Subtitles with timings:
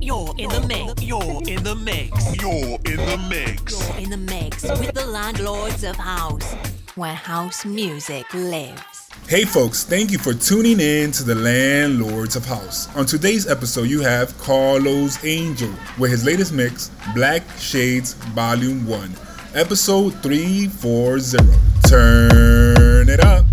[0.00, 1.02] You're in the mix.
[1.02, 2.36] You're in the mix.
[2.40, 3.88] You're in the mix.
[3.88, 6.54] You're in the mix with the landlords of house,
[6.96, 9.08] where house music lives.
[9.28, 12.94] Hey folks, thank you for tuning in to the Landlords of House.
[12.96, 19.14] On today's episode, you have Carlos Angel with his latest mix, Black Shades Volume 1,
[19.54, 21.36] episode 340.
[21.88, 23.47] Turn it up.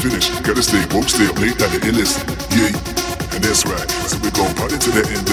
[0.00, 0.42] finished.
[0.42, 2.24] Gotta stay woke, stay up late, at the illest.
[2.56, 2.72] Yeah,
[3.34, 3.90] and that's right.
[4.08, 5.29] So we gon' party to the end.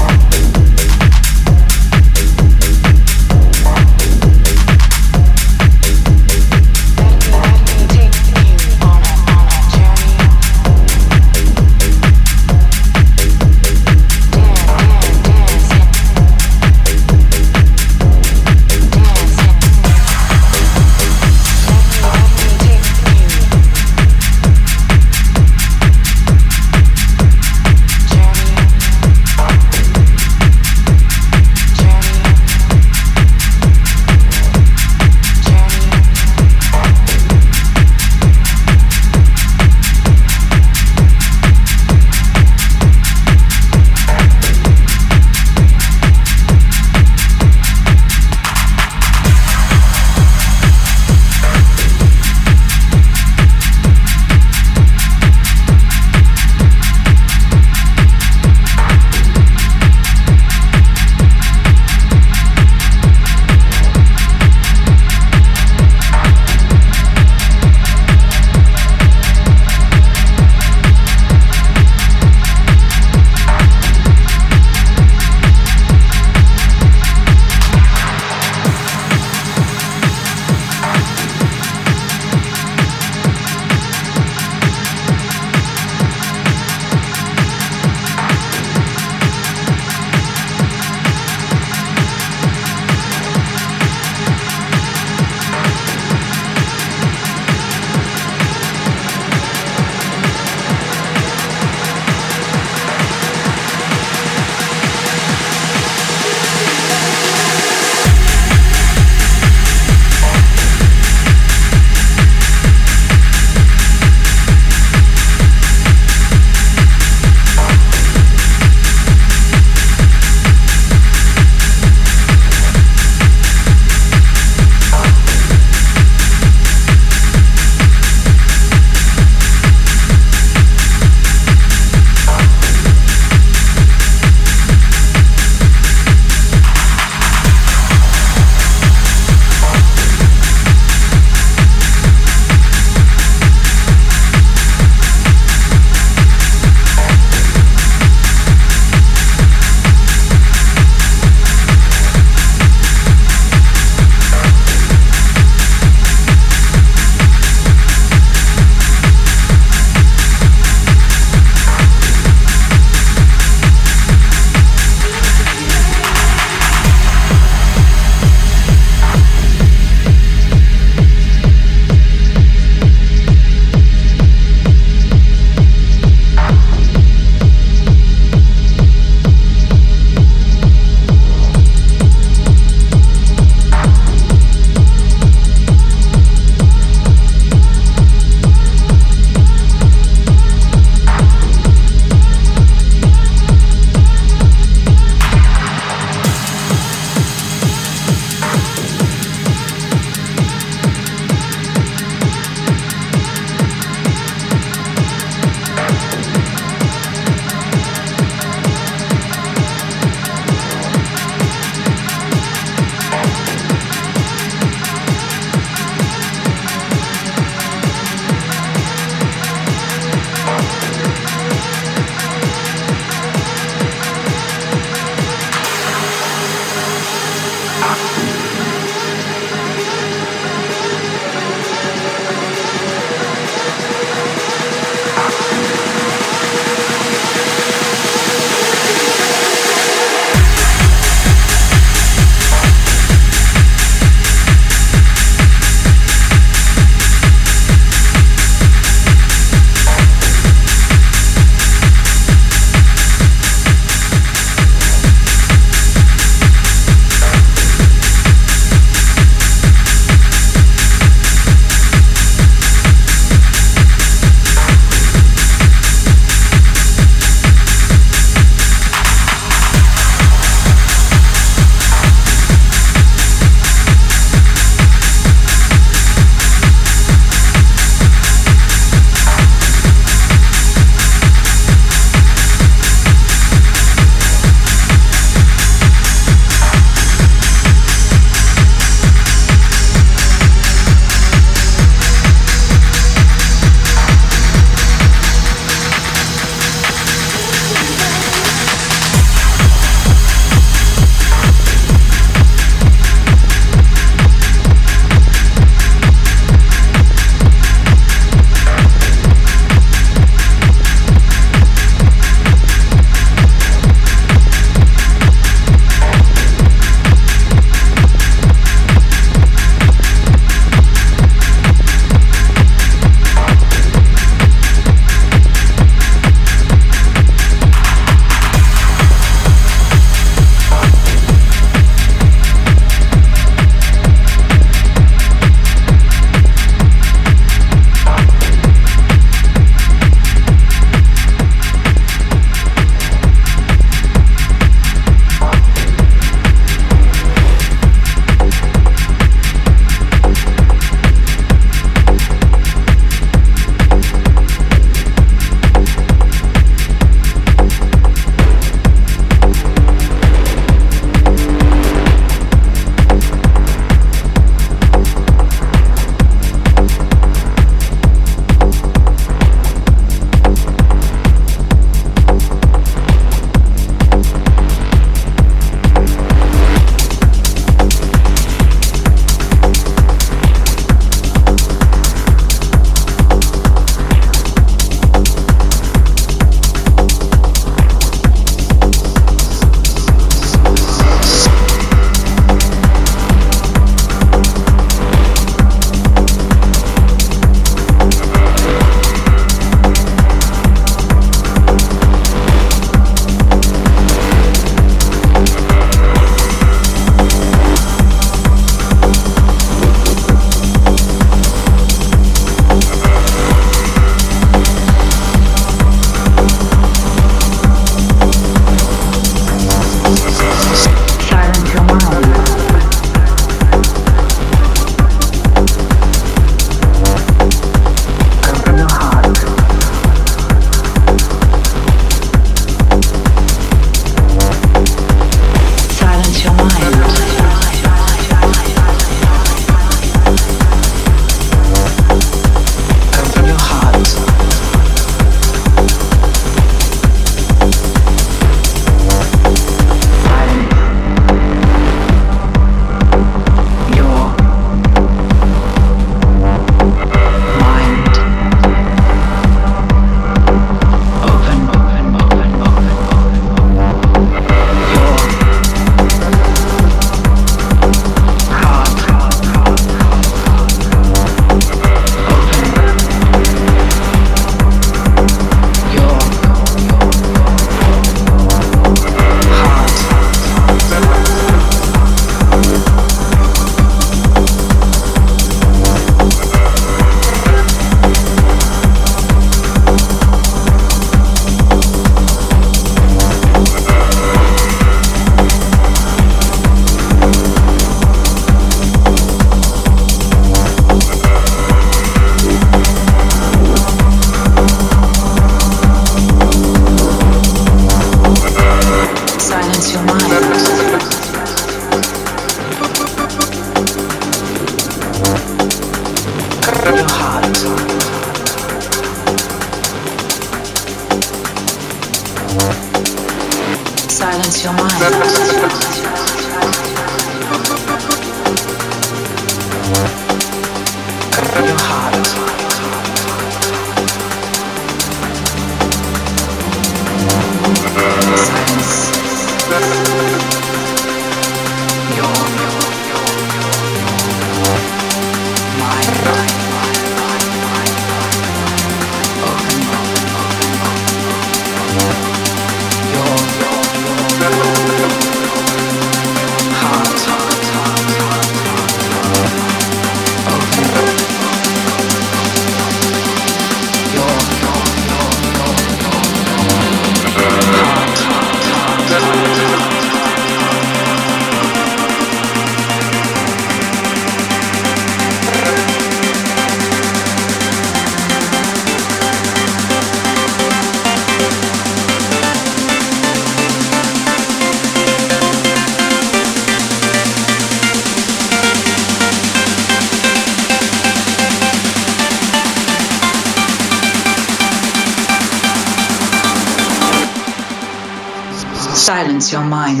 [599.52, 600.00] Your mind.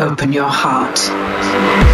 [0.00, 1.93] Open your heart.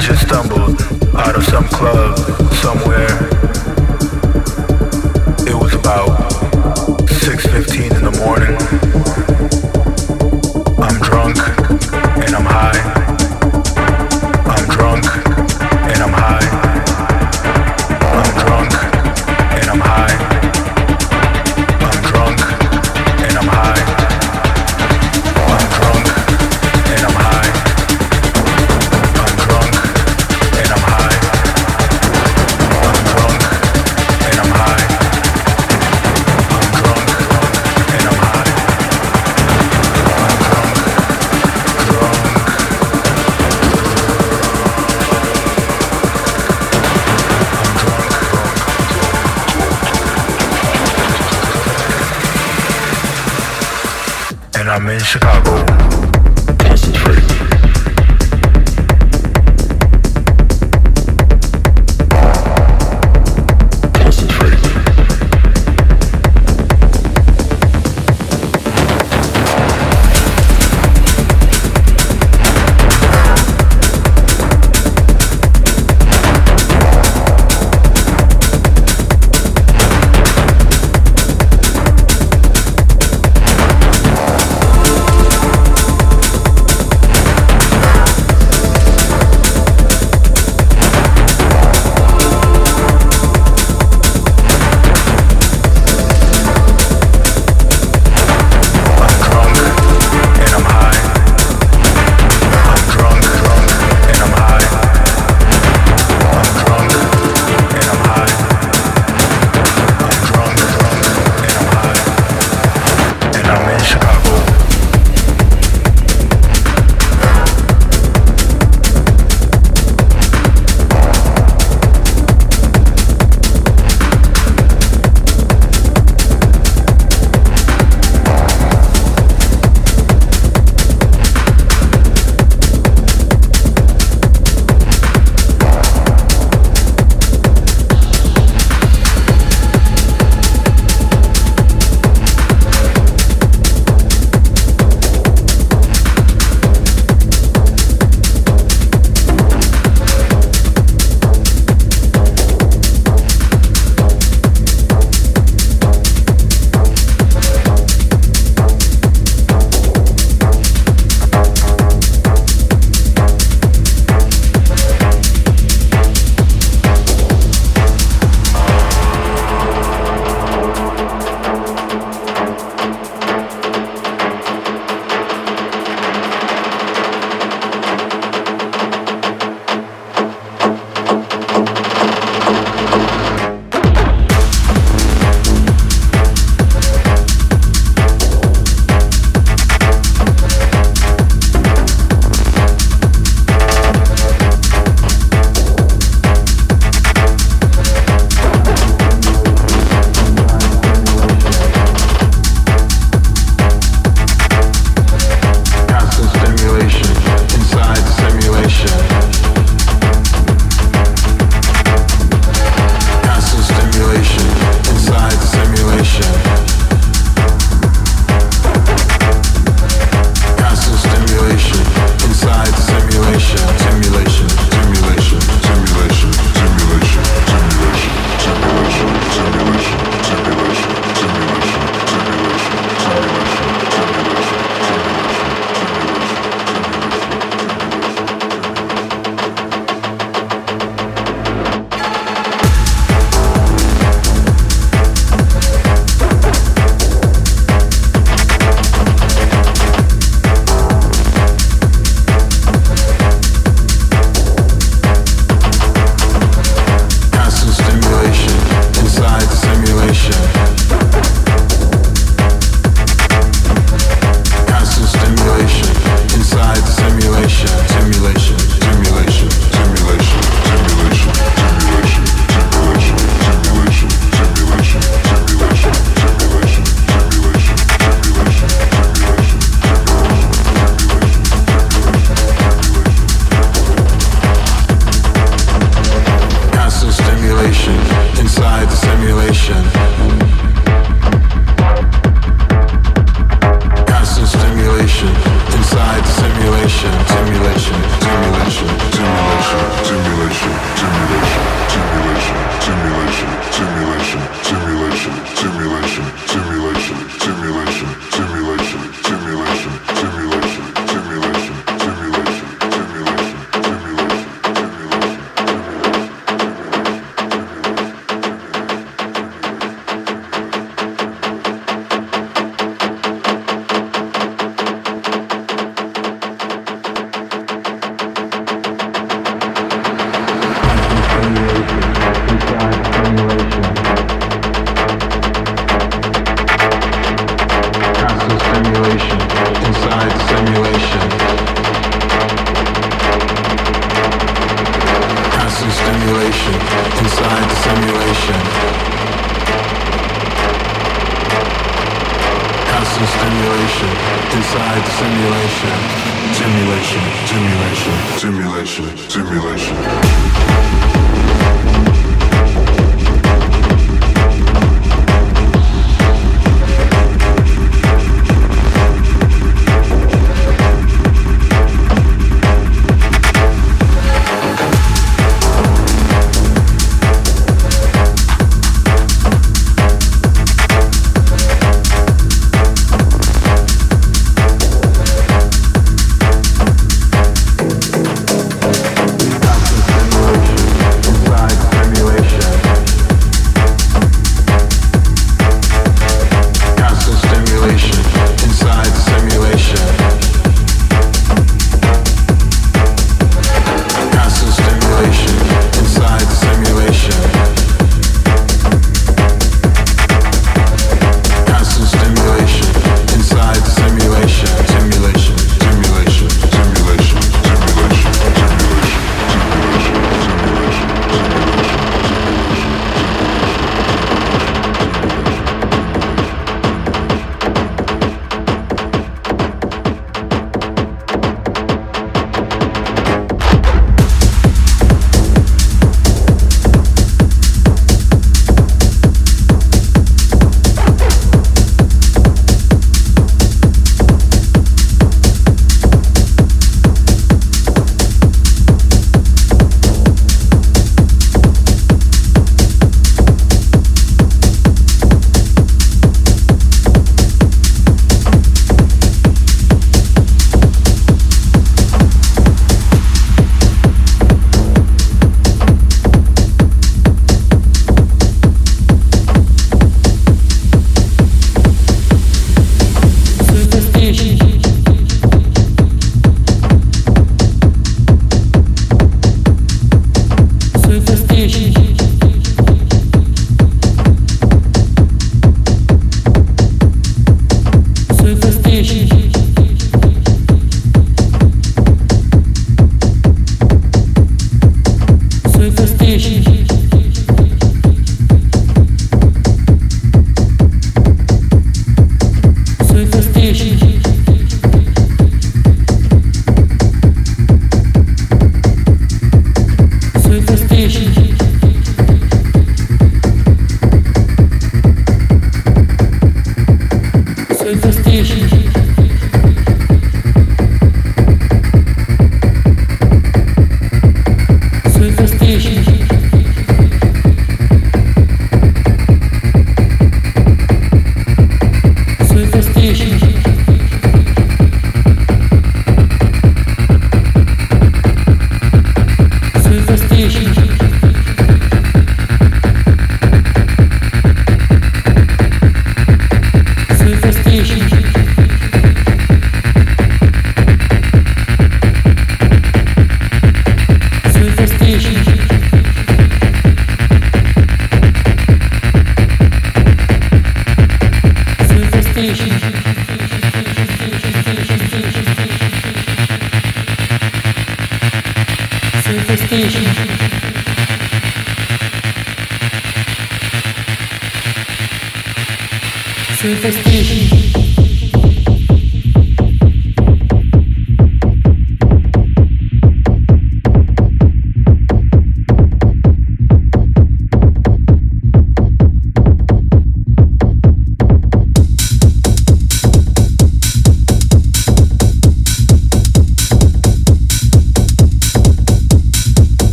[0.00, 0.80] just stumbled
[1.14, 2.18] out of some club
[2.54, 3.06] somewhere.
[5.46, 6.30] It was about
[7.06, 9.59] 6.15 in the morning.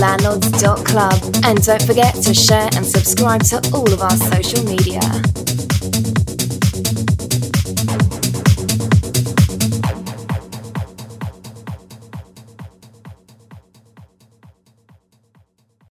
[0.00, 5.00] Visit thelandlords.club and don't forget to share and subscribe to all of our social media.